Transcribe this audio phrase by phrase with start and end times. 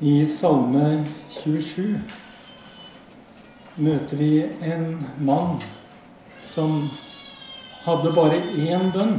[0.00, 1.94] I Salme 27
[3.80, 4.90] møter vi en
[5.24, 5.54] mann
[6.44, 6.90] som
[7.86, 9.14] hadde bare én bønn.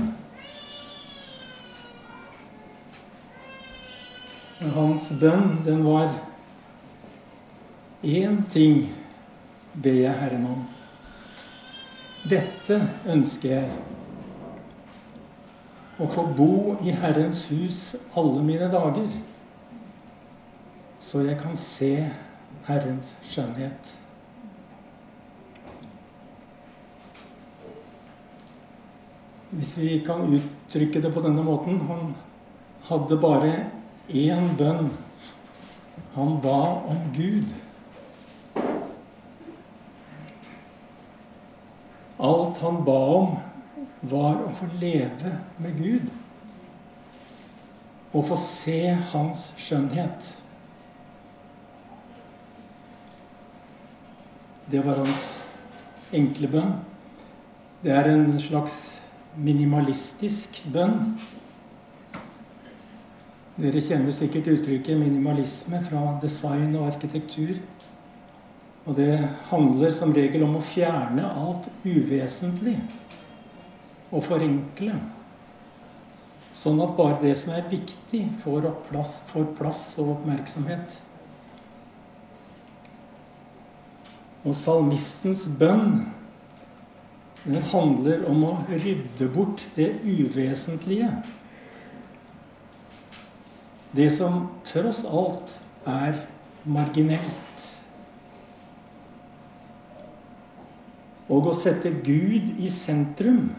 [4.75, 6.13] Hans bønn, den var
[8.03, 8.83] én ting
[9.73, 10.59] ber jeg Herren om.
[12.29, 12.77] Dette
[13.09, 13.71] ønsker jeg.
[15.97, 16.51] Å få bo
[16.85, 17.81] i Herrens hus
[18.13, 19.09] alle mine dager,
[21.07, 21.91] så jeg kan se
[22.67, 23.91] Herrens skjønnhet.
[29.55, 32.09] Hvis vi kan uttrykke det på denne måten Han
[32.89, 33.53] hadde bare
[34.11, 34.89] én bønn.
[36.15, 36.59] Han ba
[36.91, 37.53] om Gud.
[42.19, 43.37] Alt han ba om,
[44.01, 45.31] var å få leve
[45.63, 46.11] med Gud.
[48.11, 48.81] Å få se
[49.13, 50.33] Hans skjønnhet.
[54.67, 55.27] Det var hans
[56.11, 56.73] enkle bønn.
[57.83, 58.97] Det er en slags
[59.39, 61.15] minimalistisk bønn.
[63.57, 67.55] Dere kjenner sikkert uttrykket minimalisme fra design og arkitektur.
[68.87, 69.15] Og det
[69.49, 72.75] handler som regel om å fjerne alt uvesentlig
[74.11, 74.99] og forenkle.
[76.57, 81.01] Sånn at bare det som er viktig, får plass, får plass og oppmerksomhet.
[84.47, 86.05] Og salmistens bønn
[87.47, 91.09] den handler om å rydde bort det uvesentlige.
[93.95, 96.19] Det som tross alt er
[96.67, 97.67] marginelt.
[101.31, 103.49] Og å sette Gud i sentrum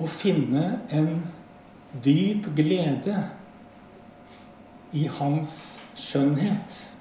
[0.00, 1.10] og finne en
[2.04, 3.20] dyp glede
[4.92, 5.54] i hans
[5.98, 6.93] skjønnhet.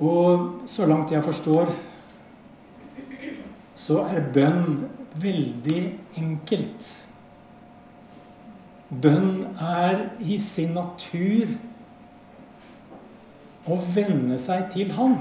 [0.00, 1.72] Og så langt jeg forstår,
[3.74, 4.88] så er bønn
[5.20, 5.82] veldig
[6.20, 6.88] enkelt.
[9.02, 11.54] Bønn er i sin natur
[13.68, 15.16] å venne seg til Han.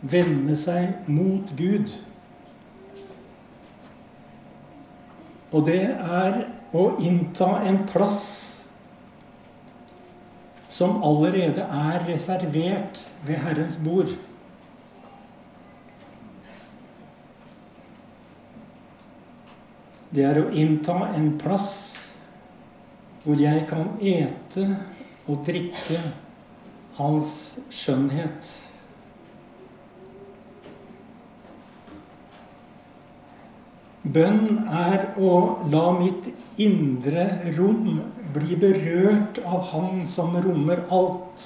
[0.00, 1.90] Vende seg mot Gud.
[5.48, 6.42] Og det er
[6.76, 8.47] å innta en plass
[10.78, 14.12] som allerede er reservert ved Herrens bord.
[20.14, 21.72] Det er å innta en plass
[23.24, 24.68] hvor jeg kan ete
[25.26, 25.98] og drikke
[26.98, 27.32] Hans
[27.74, 28.54] skjønnhet.
[34.14, 35.32] Bønn er å
[35.68, 36.30] la mitt
[36.60, 37.26] indre
[37.58, 37.98] rom
[38.32, 41.44] bli berørt av Han som rommer alt.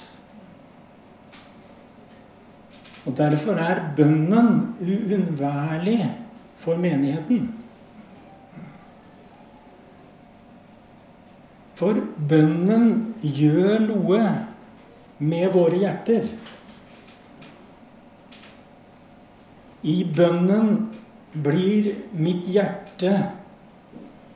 [3.03, 5.99] Og Derfor er bønnen uunnværlig
[6.63, 7.49] for menigheten.
[11.75, 14.23] For bønnen gjør noe
[15.19, 16.29] med våre hjerter.
[19.83, 20.77] I bønnen
[21.33, 23.13] blir mitt hjerte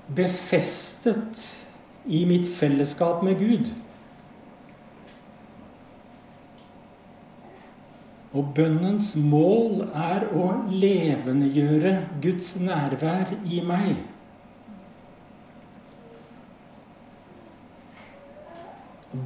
[0.07, 1.43] befestet
[2.05, 3.71] i mitt fellesskap med Gud.
[8.37, 13.97] Og bønnens mål er å levendegjøre Guds nærvær i meg.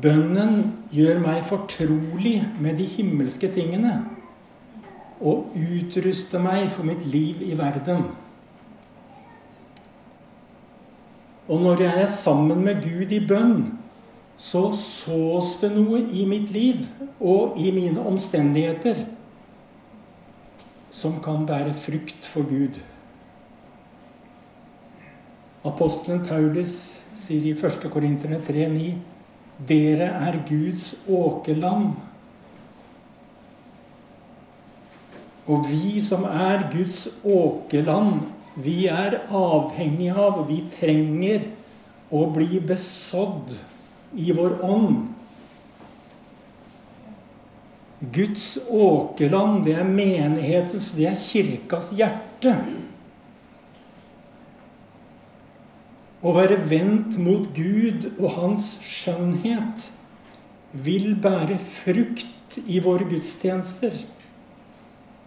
[0.01, 3.97] Bønnen gjør meg fortrolig med de himmelske tingene
[5.21, 8.09] og utruste meg for mitt liv i verden.
[11.47, 13.55] Og når jeg er sammen med Gud i bønn,
[14.37, 16.85] så sås det noe i mitt liv
[17.19, 19.03] og i mine omstendigheter
[20.91, 22.79] som kan bære frukt for Gud.
[25.63, 26.73] Apostelen Paulus
[27.15, 27.85] sier i 1.
[27.93, 28.95] Korinterne 3,9.:
[29.69, 31.93] Dere er Guds åkerland.
[35.51, 38.21] Og vi som er Guds åkerland,
[38.55, 41.47] vi er avhengige av, vi trenger
[42.11, 43.55] å bli besådd
[44.19, 45.09] i vår ånd.
[48.01, 52.55] Guds åkerland, det er menighetens, det er kirkas hjerte.
[56.21, 59.87] Å være vendt mot Gud og Hans skjønnhet
[60.71, 63.95] vil bære frukt i våre gudstjenester.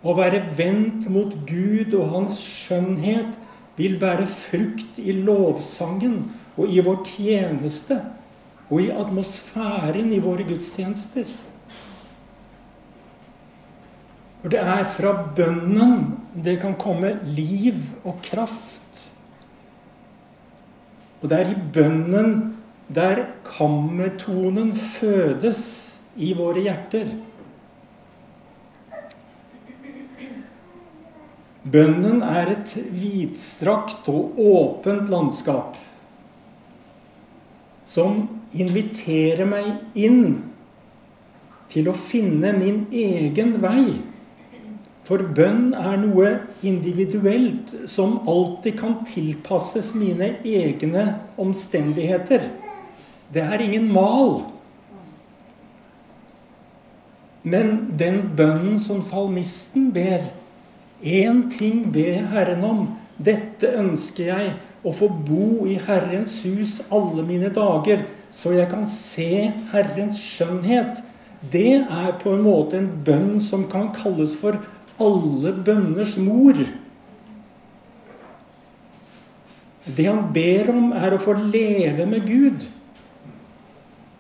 [0.05, 3.39] Å være vendt mot Gud og Hans skjønnhet
[3.79, 6.21] vil bære frukt i lovsangen
[6.55, 7.99] og i vår tjeneste
[8.69, 11.29] og i atmosfæren i våre gudstjenester.
[14.43, 16.01] For det er fra bønnen
[16.45, 19.07] det kan komme liv og kraft.
[21.23, 22.35] Og det er i bønnen
[22.93, 25.63] der kammertonen fødes
[26.21, 27.15] i våre hjerter.
[31.75, 35.79] Bønnen er et vidstrakt og åpent landskap
[37.85, 38.23] som
[38.55, 40.23] inviterer meg inn
[41.73, 43.89] til å finne min egen vei
[45.05, 46.31] for bønn er noe
[46.65, 51.05] individuelt som alltid kan tilpasses mine egne
[51.41, 52.47] omstendigheter.
[53.29, 54.39] Det er ingen mal.
[57.45, 60.25] Men den bønnen som salmisten ber
[61.03, 62.85] Én ting ber Herren om.
[63.17, 64.55] Dette ønsker jeg,
[64.85, 68.05] å få bo i Herrens hus alle mine dager,
[68.35, 71.01] så jeg kan se Herrens skjønnhet.
[71.53, 74.59] Det er på en måte en bønn som kan kalles for
[75.01, 76.59] alle bønners mor.
[79.85, 82.69] Det han ber om, er å få leve med Gud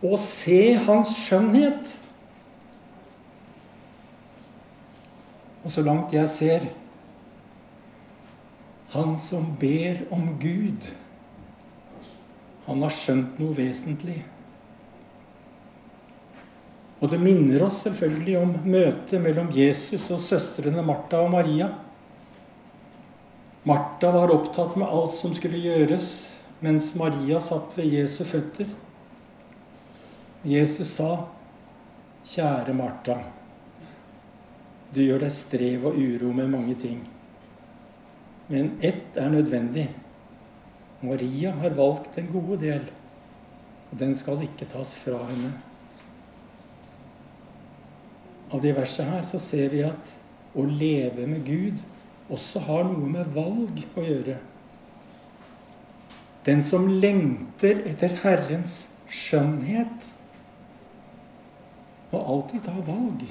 [0.04, 1.94] og se Hans skjønnhet.
[5.64, 6.66] Og så langt jeg ser
[8.94, 10.84] Han som ber om Gud,
[12.64, 14.20] han har skjønt noe vesentlig.
[17.02, 21.66] Og det minner oss selvfølgelig om møtet mellom Jesus og søstrene Martha og Maria.
[23.68, 26.08] Martha var opptatt med alt som skulle gjøres,
[26.64, 28.70] mens Maria satt ved Jesu føtter.
[30.44, 31.26] Jesus sa,
[32.24, 33.18] 'Kjære Martha,
[34.94, 37.04] du gjør deg strev og uro med mange ting.'
[38.48, 39.88] Men ett er nødvendig.
[41.00, 42.82] Maria har valgt en gode del,
[43.90, 45.52] og den skal ikke tas fra henne
[48.54, 50.14] av de versene her, så ser vi at
[50.54, 51.80] å leve med Gud
[52.32, 54.36] også har noe med valg å gjøre.
[56.46, 60.10] Den som lengter etter Herrens skjønnhet,
[62.12, 63.24] må alltid ta valg.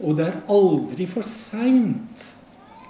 [0.00, 2.28] Og det er aldri for seint.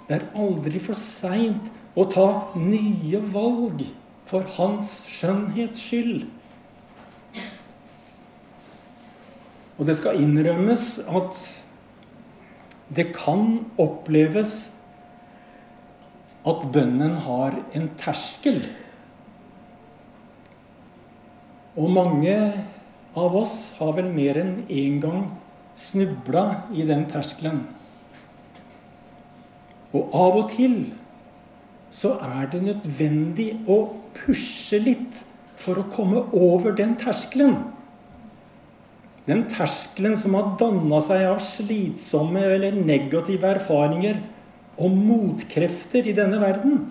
[0.07, 2.27] Det er aldri for seint å ta
[2.57, 3.83] nye valg
[4.29, 6.23] for Hans skjønnhets skyld.
[9.77, 11.37] Og det skal innrømmes at
[12.93, 14.53] det kan oppleves
[16.47, 18.61] at bønnen har en terskel.
[21.73, 22.35] Og mange
[23.17, 25.23] av oss har vel mer enn én gang
[25.75, 27.63] snubla i den terskelen.
[29.93, 30.77] Og av og til
[31.93, 33.77] så er det nødvendig å
[34.17, 35.21] pushe litt
[35.61, 37.59] for å komme over den terskelen.
[39.27, 44.19] Den terskelen som har danna seg av slitsomme eller negative erfaringer
[44.81, 46.87] og motkrefter i denne verden.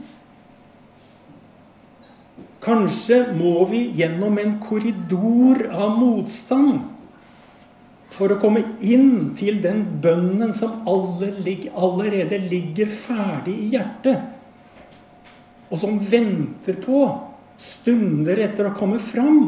[2.63, 6.79] Kanskje må vi gjennom en korridor av motstand
[8.13, 14.27] for å komme inn til den bønnen som allerede ligger ferdig i hjertet,
[15.73, 17.03] og som venter på
[17.61, 19.45] stunder etter å komme fram.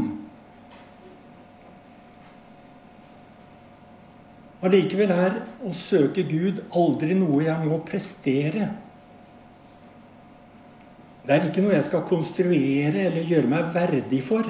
[4.65, 8.71] Allikevel er å søke Gud aldri noe jeg må prestere.
[11.25, 14.49] Det er ikke noe jeg skal konstruere eller gjøre meg verdig for.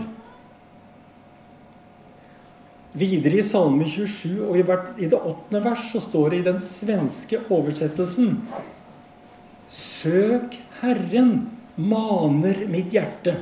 [2.95, 7.41] Videre i Salme 27 og i det åttende vers så står det i den svenske
[7.51, 8.37] oversettelsen
[9.75, 13.33] Søk Herren, maner mitt hjerte.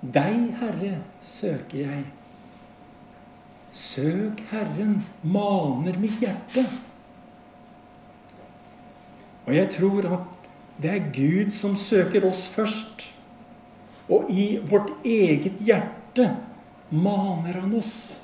[0.00, 2.04] Deg, Herre, søker jeg.
[3.74, 6.64] Søk Herren, maner mitt hjerte.
[9.44, 10.48] Og jeg tror at
[10.80, 13.10] det er Gud som søker oss først.
[14.08, 16.30] Og i vårt eget hjerte
[16.90, 18.20] maner han oss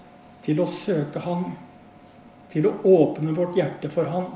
[0.47, 1.51] til å søke Han,
[2.51, 4.29] til å åpne vårt hjerte for Han.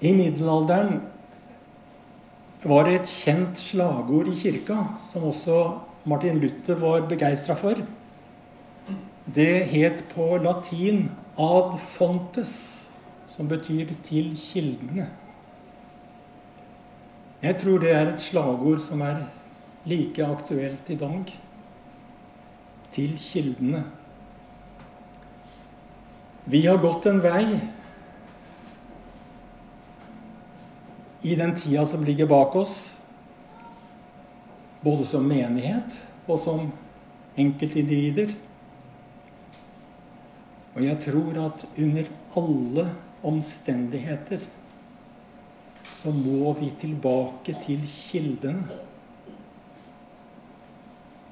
[0.00, 1.00] I middelalderen
[2.64, 5.60] var det et kjent slagord i kirka, som også
[6.08, 7.78] Martin Luther var begeistra for.
[9.30, 12.90] Det het på latin 'ad fontes',
[13.26, 15.06] som betyr 'til kildene'.
[17.42, 19.26] Jeg tror det er et slagord som er
[19.84, 21.34] like aktuelt i dag.
[22.90, 23.84] Til kildene.
[26.50, 27.60] Vi har gått en vei.
[31.22, 32.96] i den tida som ligger bak oss,
[34.80, 36.70] både som menighet og som
[37.36, 38.32] enkeltindivider.
[40.74, 42.08] Og jeg tror at under
[42.40, 42.86] alle
[43.26, 44.46] omstendigheter
[45.90, 48.64] så må vi tilbake til kildene.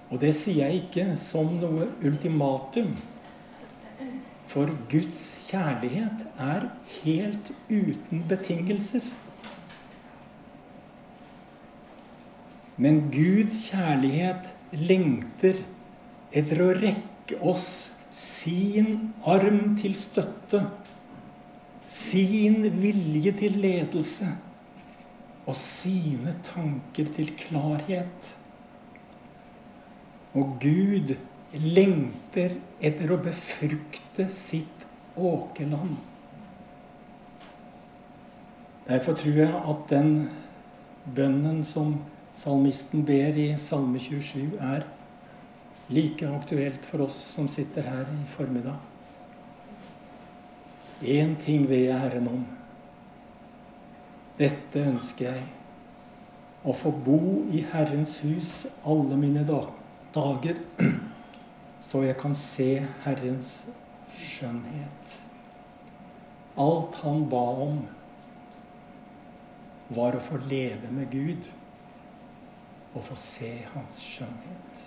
[0.08, 2.94] Og det sier jeg ikke som noe ultimatum.
[4.48, 6.70] For Guds kjærlighet er
[7.02, 9.04] helt uten betingelser.
[12.78, 15.60] Men Guds kjærlighet lengter
[16.32, 17.68] etter å rekke oss
[18.14, 20.62] sin arm til støtte,
[21.88, 24.30] sin vilje til ledelse
[25.48, 28.37] og sine tanker til klarhet.
[30.36, 31.14] Og Gud
[31.52, 34.84] lengter etter å befrukte sitt
[35.16, 35.96] åkerland.
[38.88, 40.12] Derfor tror jeg at den
[41.16, 41.98] bønnen som
[42.38, 44.86] salmisten ber i Salme 27, er
[45.88, 48.78] like aktuelt for oss som sitter her i formiddag.
[51.02, 52.46] Én ting ber jeg Herren om.
[54.38, 55.44] Dette ønsker jeg.
[56.68, 57.20] Å få bo
[57.54, 58.52] i Herrens hus
[58.86, 59.44] alle mine
[60.18, 60.58] dager,
[61.88, 62.70] så jeg kan se
[63.04, 63.52] Herrens
[64.18, 65.18] skjønnhet.
[66.58, 67.80] Alt han ba om,
[69.94, 71.46] var å få leve med Gud
[72.94, 74.84] og få se hans skjønnhet.